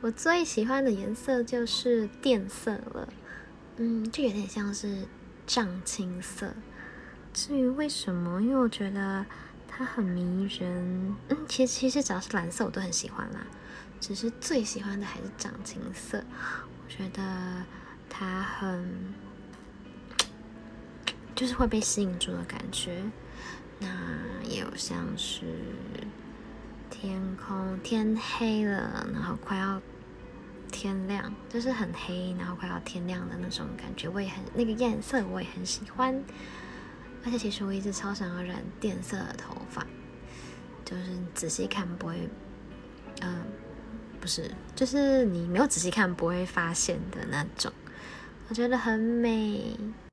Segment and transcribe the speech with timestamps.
[0.00, 3.08] 我最喜欢的颜色就是靛色了，
[3.78, 5.08] 嗯，就有点像是
[5.44, 6.54] 藏青色。
[7.32, 9.26] 至于为什么，因为我觉得
[9.66, 11.16] 它很迷人。
[11.28, 13.44] 嗯，其实其实只要是蓝色我都很喜欢啦，
[14.00, 16.22] 只是最喜欢的还是藏青色。
[16.84, 17.64] 我觉得
[18.08, 19.12] 它很，
[21.34, 23.02] 就是会被吸引住的感觉。
[23.80, 23.88] 那
[24.44, 25.42] 也有像是。
[27.88, 29.80] 天黑了，然后快要
[30.70, 36.22] 天亮，就是很黑，然后快要天亮的那种感觉，我也很那个颜色，我也很喜欢。
[37.24, 39.86] 而且其实我一直超想要染电色的头发，
[40.84, 42.28] 就是仔细看不会，
[43.22, 43.42] 嗯、
[44.20, 47.72] 不是，就是你没有仔细看不会发现的那种，
[48.50, 49.74] 我觉得很美。